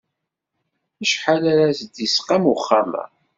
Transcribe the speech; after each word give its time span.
Acḥal 1.03 1.43
ara 1.51 1.77
s-d-isqam 1.79 2.43
uxxam-a? 2.53 3.05